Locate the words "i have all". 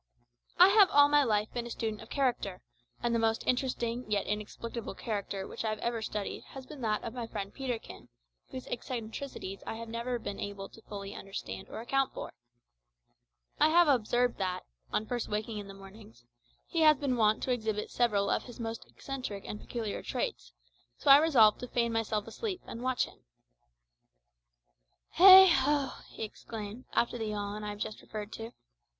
0.57-1.09